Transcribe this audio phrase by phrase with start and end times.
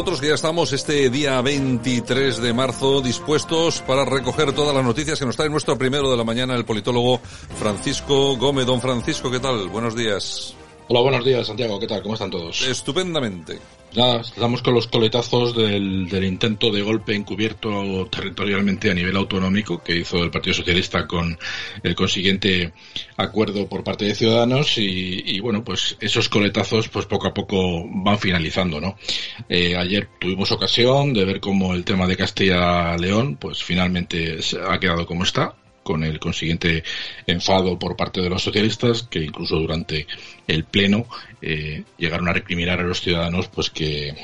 [0.00, 5.18] Nosotros que ya estamos este día 23 de marzo dispuestos para recoger todas las noticias
[5.18, 7.20] que nos trae nuestro primero de la mañana el politólogo
[7.58, 8.64] Francisco Gómez.
[8.64, 9.68] Don Francisco, ¿qué tal?
[9.68, 10.56] Buenos días.
[10.92, 11.78] Hola, buenos días, Santiago.
[11.78, 12.02] ¿Qué tal?
[12.02, 12.62] ¿Cómo están todos?
[12.62, 13.60] Estupendamente.
[13.94, 19.84] Nada, estamos con los coletazos del, del, intento de golpe encubierto territorialmente a nivel autonómico
[19.84, 21.38] que hizo el Partido Socialista con
[21.84, 22.72] el consiguiente
[23.16, 27.84] acuerdo por parte de Ciudadanos y, y bueno, pues esos coletazos pues poco a poco
[27.88, 28.96] van finalizando, ¿no?
[29.48, 35.06] Eh, ayer tuvimos ocasión de ver cómo el tema de Castilla-León pues finalmente ha quedado
[35.06, 36.84] como está con el consiguiente
[37.26, 40.06] enfado por parte de los socialistas que incluso durante
[40.46, 41.06] el pleno
[41.40, 44.14] eh, llegaron a recriminar a los ciudadanos pues que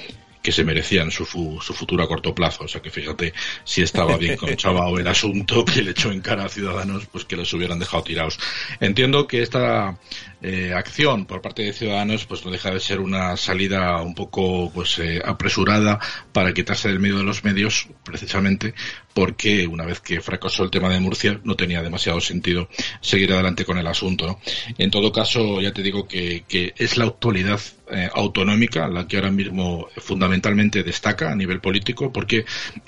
[0.47, 2.63] que se merecían su, su futuro a corto plazo.
[2.63, 3.35] O sea que fíjate
[3.65, 7.25] si estaba bien con Chavao el asunto que le echó en cara a Ciudadanos, pues
[7.25, 8.39] que les hubieran dejado tirados.
[8.79, 9.99] Entiendo que esta
[10.41, 14.71] eh, acción por parte de Ciudadanos pues no deja de ser una salida un poco
[14.73, 15.99] pues eh, apresurada
[16.33, 18.73] para quitarse del medio de los medios precisamente
[19.17, 22.69] porque una vez que fracasó el tema de Murcia no tenía demasiado sentido
[23.01, 24.27] seguir adelante con el asunto.
[24.27, 24.41] ¿no?
[24.77, 29.17] En todo caso, ya te digo que, que es la actualidad eh, autonómica la que
[29.17, 32.45] ahora mismo fundamentalmente destaca a nivel político, porque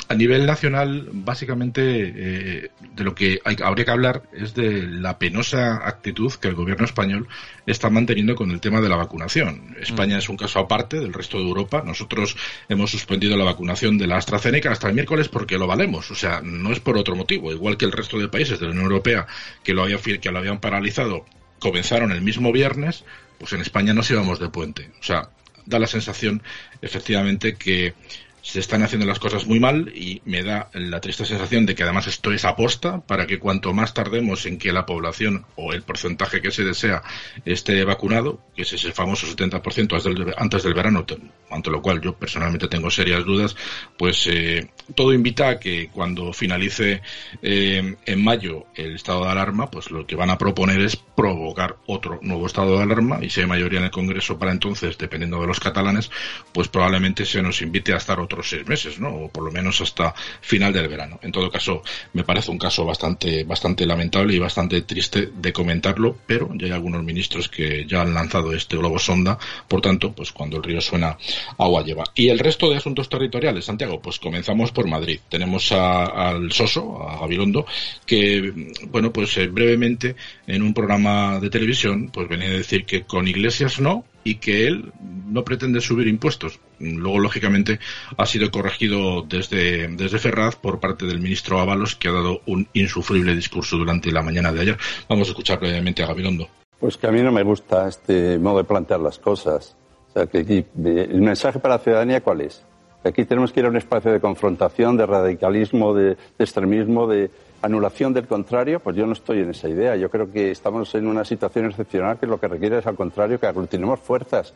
[0.09, 5.17] a nivel nacional básicamente eh, de lo que hay, habría que hablar es de la
[5.21, 7.29] penosa actitud que el gobierno español
[7.65, 9.77] está manteniendo con el tema de la vacunación.
[9.81, 10.19] España mm.
[10.19, 11.85] es un caso aparte del resto de Europa.
[11.87, 12.37] Nosotros
[12.69, 16.11] hemos suspendido la vacunación de la AstraZeneca hasta el miércoles porque lo valemos.
[16.11, 17.53] O sea, no es por otro motivo.
[17.53, 19.27] Igual que el resto de países de la Unión Europea
[19.63, 21.25] que lo, había, que lo habían paralizado
[21.59, 23.05] comenzaron el mismo viernes,
[23.39, 24.91] pues en España nos íbamos de puente.
[25.01, 25.31] O sea,
[25.67, 26.43] da la sensación,
[26.83, 27.95] efectivamente, que
[28.43, 31.83] se están haciendo las cosas muy mal y me da la triste sensación de que
[31.83, 35.83] además esto es aposta para que cuanto más tardemos en que la población o el
[35.83, 37.03] porcentaje que se desea
[37.45, 41.05] esté vacunado, que es ese famoso 70% antes del verano,
[41.51, 43.57] ante lo cual yo personalmente tengo serias dudas,
[43.97, 47.03] pues eh, todo invita a que cuando finalice
[47.43, 51.77] eh, en mayo el estado de alarma, pues lo que van a proponer es provocar
[51.87, 55.41] otro nuevo estado de alarma y si hay mayoría en el Congreso para entonces, dependiendo
[55.41, 56.11] de los catalanes,
[56.53, 59.09] pues probablemente se nos invite a estar otros seis meses, ¿no?
[59.09, 61.19] O por lo menos hasta final del verano.
[61.23, 61.83] En todo caso,
[62.13, 66.73] me parece un caso bastante, bastante lamentable y bastante triste de comentarlo, pero ya hay
[66.73, 70.81] algunos ministros que ya han lanzado este globo sonda, por tanto, pues cuando el río
[70.81, 71.17] suena,
[71.57, 72.05] agua lleva.
[72.15, 75.21] Y el resto de asuntos territoriales, Santiago, pues comenzamos por Madrid.
[75.29, 77.67] Tenemos al Soso, a Gabilondo,
[78.07, 80.17] que, bueno, pues eh, brevemente
[80.47, 84.67] en un programa de televisión, pues venía a decir que con Iglesias no, y que
[84.67, 86.61] él no pretende subir impuestos.
[86.79, 87.79] Luego, lógicamente,
[88.17, 92.69] ha sido corregido desde, desde Ferraz por parte del ministro Ábalos, que ha dado un
[92.75, 94.79] insufrible discurso durante la mañana de ayer.
[95.09, 96.49] Vamos a escuchar brevemente a Gabilondo.
[96.79, 99.77] Pues que a mí no me gusta este modo de plantear las cosas.
[100.09, 102.65] O sea, que aquí, el mensaje para la ciudadanía, ¿cuál es?
[103.05, 107.31] Aquí tenemos que ir a un espacio de confrontación, de radicalismo, de, de extremismo, de,
[107.63, 109.97] anulación del contrario, pues yo no estoy en esa idea.
[109.97, 113.41] Yo creo que estamos en una situación excepcional que lo que requiere es al contrario
[113.41, 114.55] que aglutinemos fuerzas.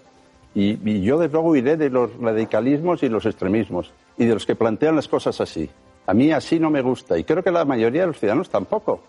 [0.54, 4.44] Y, y yo desde luego iré de los radicalismos y los extremismos y de los
[4.44, 5.68] que plantean las cosas así.
[6.06, 9.00] A mí así no me gusta y creo que la mayoría de los ciudadanos tampoco.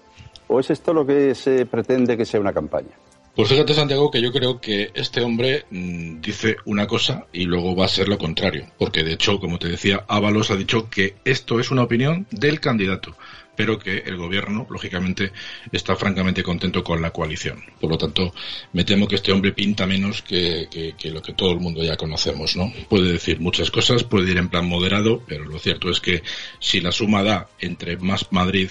[0.47, 2.91] ¿O es esto lo que se pretende que sea una campaña?
[3.35, 7.75] Pues fíjate, Santiago, que yo creo que este hombre mmm, dice una cosa y luego
[7.75, 8.67] va a ser lo contrario.
[8.77, 12.59] Porque, de hecho, como te decía, Ábalos ha dicho que esto es una opinión del
[12.59, 13.15] candidato
[13.55, 15.31] pero que el gobierno, lógicamente,
[15.71, 17.63] está francamente contento con la coalición.
[17.79, 18.33] Por lo tanto,
[18.73, 21.83] me temo que este hombre pinta menos que, que, que, lo que todo el mundo
[21.83, 22.73] ya conocemos, ¿no?
[22.89, 26.23] Puede decir muchas cosas, puede ir en plan moderado, pero lo cierto es que
[26.59, 28.69] si la suma da entre más Madrid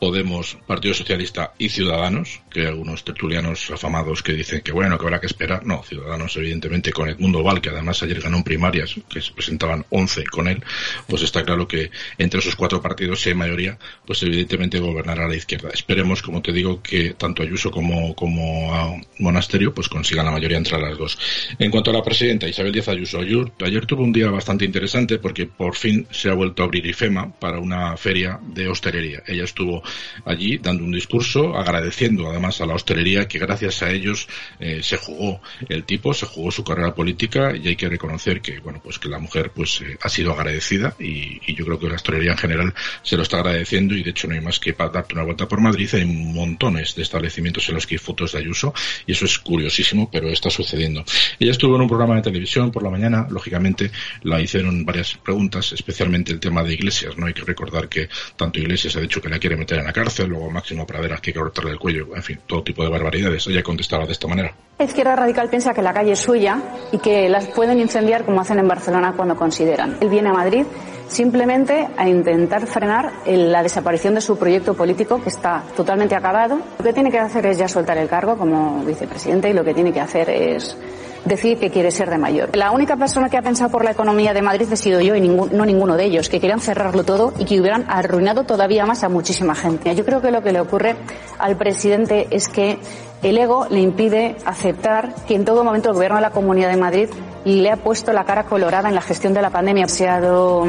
[0.00, 5.04] Podemos, Partido Socialista y Ciudadanos, que hay algunos tertulianos afamados que dicen que bueno, que
[5.04, 5.66] habrá que esperar.
[5.66, 10.24] No, Ciudadanos, evidentemente, con Edmundo Val, que además ayer ganó primarias, que se presentaban 11
[10.24, 10.64] con él,
[11.06, 15.28] pues está claro que entre esos cuatro partidos, si hay mayoría, pues evidentemente gobernará a
[15.28, 15.68] la izquierda.
[15.72, 20.80] Esperemos, como te digo, que tanto Ayuso como, como Monasterio pues consigan la mayoría entre
[20.80, 21.18] las dos.
[21.58, 25.18] En cuanto a la presidenta Isabel Díaz Ayuso, ayer, ayer tuvo un día bastante interesante
[25.18, 29.22] porque por fin se ha vuelto a abrir IFEMA para una feria de hostelería.
[29.26, 29.82] Ella estuvo
[30.24, 34.28] allí dando un discurso agradeciendo además a la hostelería que gracias a ellos
[34.58, 38.60] eh, se jugó el tipo, se jugó su carrera política y hay que reconocer que
[38.60, 41.96] bueno pues que la mujer pues eh, ha sido agradecida y, yo creo que la
[41.96, 44.90] hostelería en general se lo está agradeciendo y de hecho no hay más que para
[44.90, 48.38] darte una vuelta por Madrid hay montones de establecimientos en los que hay fotos de
[48.38, 48.72] Ayuso
[49.06, 51.04] y eso es curiosísimo pero está sucediendo.
[51.38, 53.90] Ella estuvo en un programa de televisión por la mañana, lógicamente
[54.22, 58.60] la hicieron varias preguntas, especialmente el tema de Iglesias, no hay que recordar que tanto
[58.60, 61.78] Iglesias ha dicho que la quiere meter la cárcel, luego Máximo hay que cortarle el
[61.78, 63.46] cuello, en fin, todo tipo de barbaridades.
[63.46, 64.54] Ella contestaba de esta manera.
[64.78, 66.58] La izquierda radical piensa que la calle es suya
[66.92, 69.98] y que las pueden incendiar como hacen en Barcelona cuando consideran.
[70.00, 70.64] Él viene a Madrid
[71.08, 76.60] simplemente a intentar frenar la desaparición de su proyecto político que está totalmente acabado.
[76.78, 79.74] Lo que tiene que hacer es ya soltar el cargo como vicepresidente y lo que
[79.74, 80.76] tiene que hacer es
[81.24, 82.56] decir que quiere ser de mayor.
[82.56, 85.20] La única persona que ha pensado por la economía de Madrid he sido yo y
[85.20, 89.08] no ninguno de ellos, que querían cerrarlo todo y que hubieran arruinado todavía más a
[89.08, 89.94] muchísima gente.
[89.94, 90.96] Yo creo que lo que le ocurre
[91.38, 92.78] al presidente es que
[93.22, 96.76] el ego le impide aceptar que en todo momento el gobierno de la Comunidad de
[96.78, 97.08] Madrid
[97.44, 99.88] le ha puesto la cara colorada en la gestión de la pandemia.
[99.88, 100.64] Se ha dado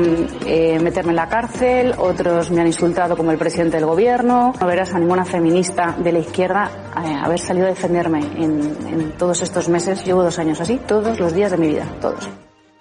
[0.46, 4.54] eh, meterme en la cárcel, otros me han insultado como el presidente del gobierno.
[4.60, 6.70] No verás a ninguna feminista de la izquierda
[7.06, 10.04] eh, haber salido a defenderme en, en todos estos meses.
[10.04, 12.28] Llevo dos así, todos los días de mi vida, todos.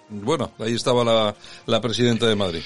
[0.08, 1.34] Bueno, ahí estaba la,
[1.66, 2.62] la presidenta de Madrid.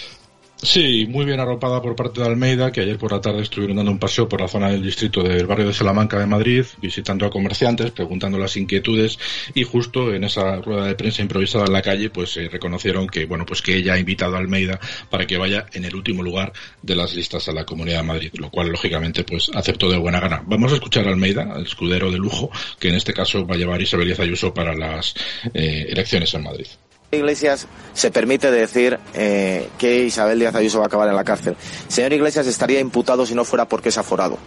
[0.65, 3.93] Sí, muy bien arropada por parte de Almeida, que ayer por la tarde estuvieron dando
[3.93, 7.31] un paseo por la zona del distrito del barrio de Salamanca de Madrid, visitando a
[7.31, 9.19] comerciantes, preguntando las inquietudes
[9.53, 13.27] y justo en esa rueda de prensa improvisada en la calle, pues eh, reconocieron que
[13.27, 14.81] bueno, pues que ella ha invitado a Almeida
[15.11, 18.31] para que vaya en el último lugar de las listas a la Comunidad de Madrid,
[18.39, 20.43] lo cual lógicamente pues aceptó de buena gana.
[20.47, 23.59] Vamos a escuchar a Almeida, el escudero de lujo, que en este caso va a
[23.59, 25.15] llevar Isabel Ayuso para las
[25.53, 26.67] eh, elecciones en Madrid.
[27.11, 31.57] Iglesias se permite decir eh, que Isabel Díaz Ayuso va a acabar en la cárcel.
[31.89, 34.39] señor Iglesias estaría imputado si no fuera porque es aforado.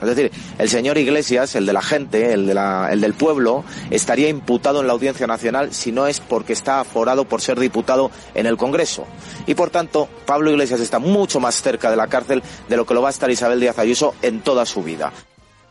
[0.00, 3.64] Es decir, el señor Iglesias, el de la gente, el, de la, el del pueblo,
[3.90, 8.10] estaría imputado en la Audiencia Nacional si no es porque está aforado por ser diputado
[8.34, 9.04] en el Congreso.
[9.46, 12.94] Y por tanto, Pablo Iglesias está mucho más cerca de la cárcel de lo que
[12.94, 15.12] lo va a estar Isabel Díaz Ayuso en toda su vida.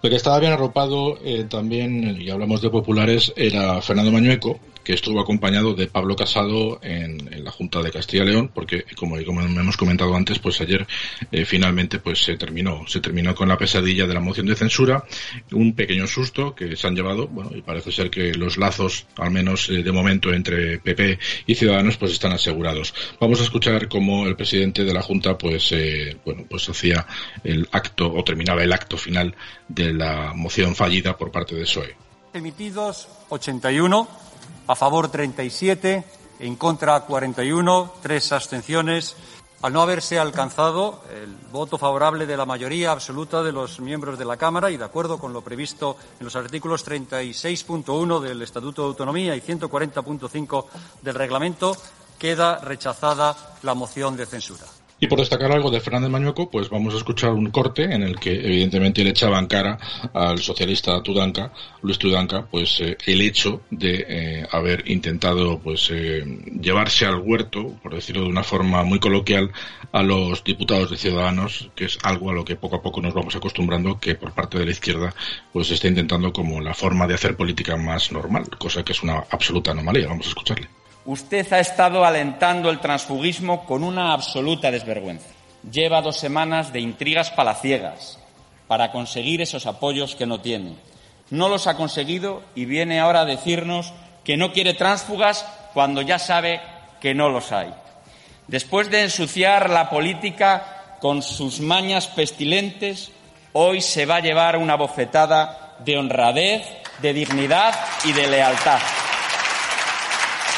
[0.01, 4.95] Lo que estaba bien arropado eh, también, y hablamos de populares, era Fernando Mañueco, que
[4.95, 9.41] estuvo acompañado de Pablo Casado en, la Junta de Castilla y León, porque como, como
[9.41, 10.87] hemos comentado antes, pues ayer
[11.31, 15.03] eh, finalmente pues se terminó, se terminó con la pesadilla de la moción de censura,
[15.51, 19.29] un pequeño susto que se han llevado, bueno, y parece ser que los lazos, al
[19.29, 22.95] menos eh, de momento, entre PP y Ciudadanos, pues están asegurados.
[23.19, 27.05] Vamos a escuchar cómo el presidente de la Junta, pues, eh, bueno, pues hacía
[27.43, 29.35] el acto o terminaba el acto final
[29.67, 31.95] de la moción fallida por parte de PSOE.
[32.33, 34.29] Emitidos 81
[34.69, 36.03] a favor 37,
[36.41, 39.15] en contra 41, tres abstenciones.
[39.63, 44.25] Al no haberse alcanzado el voto favorable de la mayoría absoluta de los miembros de
[44.25, 48.87] la Cámara y de acuerdo con lo previsto en los artículos 36.1 del Estatuto de
[48.89, 50.65] Autonomía y 140.5
[51.01, 51.75] del Reglamento,
[52.19, 54.67] queda rechazada la moción de censura.
[55.01, 58.19] Y por destacar algo de Fernández Mañueco, pues vamos a escuchar un corte en el
[58.19, 59.79] que evidentemente le echaban cara
[60.13, 66.25] al socialista Tudanca, Luis Tudanca, pues eh, el hecho de eh, haber intentado pues eh,
[66.59, 69.51] llevarse al huerto, por decirlo de una forma muy coloquial,
[69.93, 73.13] a los diputados de Ciudadanos, que es algo a lo que poco a poco nos
[73.13, 75.15] vamos acostumbrando, que por parte de la izquierda
[75.53, 79.23] pues está intentando como la forma de hacer política más normal, cosa que es una
[79.29, 80.07] absoluta anomalía.
[80.07, 80.78] Vamos a escucharle.
[81.05, 85.27] Usted ha estado alentando el transfugismo con una absoluta desvergüenza.
[85.69, 88.19] Lleva dos semanas de intrigas palaciegas
[88.67, 90.75] para conseguir esos apoyos que no tiene.
[91.29, 96.19] No los ha conseguido y viene ahora a decirnos que no quiere tránsfugas cuando ya
[96.19, 96.61] sabe
[96.99, 97.73] que no los hay.
[98.47, 103.11] Después de ensuciar la política con sus mañas pestilentes,
[103.53, 106.63] hoy se va a llevar una bofetada de honradez,
[107.01, 107.73] de dignidad
[108.05, 108.79] y de lealtad.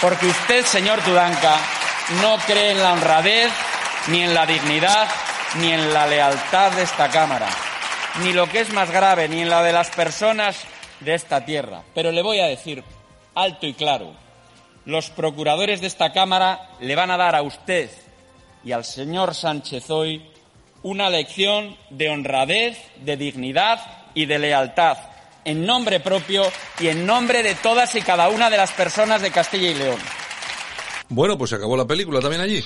[0.02, 1.58] Porque usted, señor Tudanca,
[2.22, 3.52] no cree en la honradez,
[4.08, 5.08] ni en la dignidad,
[5.60, 7.48] ni en la lealtad de esta Cámara,
[8.24, 10.58] ni lo que es más grave, ni en la de las personas
[11.02, 11.84] de esta tierra.
[11.94, 12.84] Pero le voy a decir
[13.36, 14.14] alto y claro,
[14.86, 17.92] los procuradores de esta Cámara le van a dar a usted
[18.64, 20.26] y al señor Sánchez hoy
[20.84, 23.80] una lección de honradez, de dignidad
[24.16, 24.98] y de lealtad,
[25.46, 26.44] en nombre propio
[26.80, 30.00] y en nombre de todas y cada una de las personas de Castilla y León.
[31.10, 32.64] Bueno, pues se acabó la película también allí.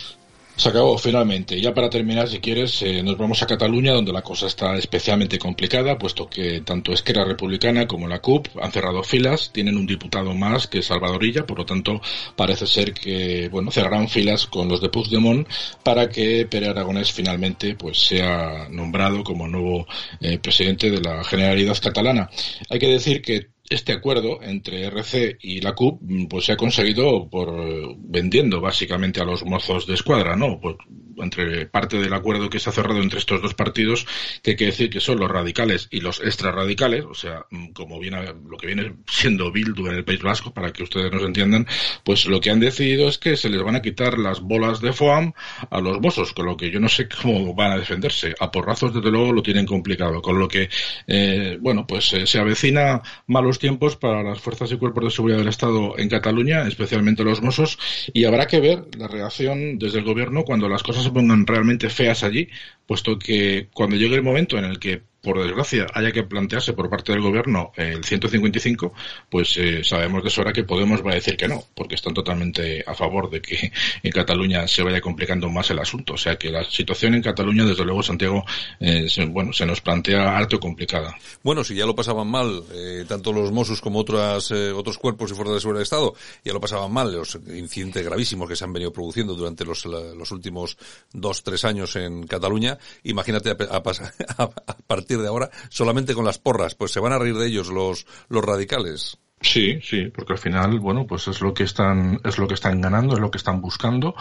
[0.57, 1.59] Se acabó finalmente.
[1.59, 5.37] Ya para terminar, si quieres, eh, nos vamos a Cataluña, donde la cosa está especialmente
[5.37, 10.33] complicada, puesto que tanto Esquerra Republicana como la CUP han cerrado filas, tienen un diputado
[10.33, 12.01] más que Salvadorilla, por lo tanto
[12.37, 15.47] parece ser que bueno cerrarán filas con los de Puigdemont
[15.83, 19.85] para que Pere Aragonés finalmente pues sea nombrado como nuevo
[20.21, 22.29] eh, presidente de la Generalidad catalana.
[22.69, 27.27] Hay que decir que este acuerdo entre RC y la CUP pues se ha conseguido
[27.29, 27.51] por
[27.97, 30.59] vendiendo básicamente a los mozos de escuadra, ¿no?
[30.59, 30.75] Pues
[31.17, 34.05] entre parte del acuerdo que se ha cerrado entre estos dos partidos,
[34.41, 38.33] que que decir que son los radicales y los extra radicales, o sea, como viene
[38.47, 41.67] lo que viene siendo Bildu en el País Vasco, para que ustedes nos entiendan,
[42.03, 44.93] pues lo que han decidido es que se les van a quitar las bolas de
[44.93, 45.33] FOAM
[45.69, 48.35] a los mozos, con lo que yo no sé cómo van a defenderse.
[48.39, 50.69] A porrazos, desde luego, lo tienen complicado, con lo que,
[51.07, 55.39] eh, bueno, pues eh, se avecina malos tiempos para las fuerzas y cuerpos de seguridad
[55.39, 57.77] del Estado en Cataluña, especialmente los mozos,
[58.13, 61.89] y habrá que ver la reacción desde el gobierno cuando las cosas se pongan realmente
[61.89, 62.49] feas allí,
[62.85, 66.87] puesto que cuando llegue el momento en el que por desgracia, haya que plantearse por
[66.87, 68.93] parte del gobierno el 155,
[69.27, 72.83] pues eh, sabemos de sobra que Podemos va a decir que no, porque están totalmente
[72.85, 73.71] a favor de que
[74.03, 76.13] en Cataluña se vaya complicando más el asunto.
[76.13, 78.45] O sea que la situación en Cataluña, desde luego, Santiago,
[78.79, 81.15] eh, se, bueno, se nos plantea harto complicada.
[81.43, 85.33] Bueno, si ya lo pasaban mal, eh, tanto los Mossos como otras, otros cuerpos y
[85.33, 86.13] fuerzas de seguridad del Estado,
[86.43, 90.31] ya lo pasaban mal, los incidentes gravísimos que se han venido produciendo durante los, los
[90.31, 90.77] últimos
[91.13, 93.55] dos, tres años en Cataluña, imagínate a,
[94.37, 97.47] a, a partir de ahora solamente con las porras, pues se van a reír de
[97.47, 99.17] ellos los, los radicales.
[99.41, 102.81] Sí, sí, porque al final, bueno, pues es lo que están, es lo que están
[102.81, 104.15] ganando, es lo que están buscando,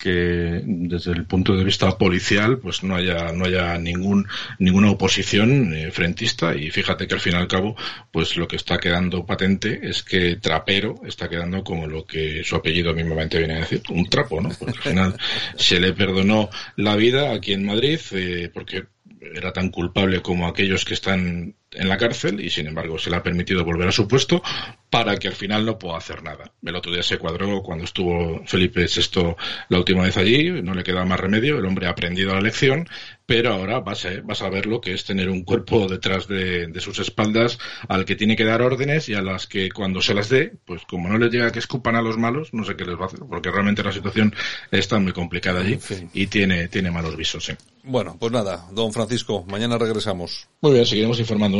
[0.00, 4.26] que desde el punto de vista policial pues no haya no haya ningún
[4.58, 7.76] ninguna oposición eh, frentista y fíjate que al fin y al cabo
[8.10, 12.56] pues lo que está quedando patente es que trapero está quedando como lo que su
[12.56, 15.16] apellido mismamente viene a decir un trapo no porque al final
[15.56, 18.84] se le perdonó la vida aquí en Madrid eh, porque
[19.20, 23.16] era tan culpable como aquellos que están en la cárcel y sin embargo se le
[23.16, 24.42] ha permitido volver a su puesto
[24.90, 26.52] para que al final no pueda hacer nada.
[26.64, 29.36] El otro día se cuadró cuando estuvo Felipe VI
[29.68, 32.88] la última vez allí, no le quedaba más remedio, el hombre ha aprendido la lección,
[33.24, 36.66] pero ahora vas a, vas a ver lo que es tener un cuerpo detrás de,
[36.66, 40.14] de, sus espaldas al que tiene que dar órdenes y a las que cuando se
[40.14, 42.84] las dé, pues como no les llega que escupan a los malos, no sé qué
[42.84, 44.34] les va a hacer, porque realmente la situación
[44.72, 45.78] está muy complicada allí
[46.12, 47.44] y tiene, tiene malos visos.
[47.44, 47.52] ¿sí?
[47.84, 50.48] Bueno, pues nada, don Francisco, mañana regresamos.
[50.60, 51.59] Muy bien, seguiremos informando.